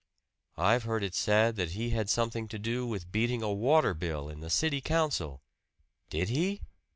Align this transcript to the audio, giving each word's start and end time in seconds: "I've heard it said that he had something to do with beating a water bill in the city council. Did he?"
"I've 0.57 0.85
heard 0.85 1.03
it 1.03 1.13
said 1.13 1.57
that 1.57 1.73
he 1.73 1.91
had 1.91 2.09
something 2.09 2.47
to 2.47 2.57
do 2.57 2.87
with 2.87 3.11
beating 3.11 3.43
a 3.43 3.53
water 3.53 3.93
bill 3.93 4.29
in 4.29 4.39
the 4.39 4.49
city 4.49 4.81
council. 4.81 5.43
Did 6.09 6.29
he?" 6.29 6.63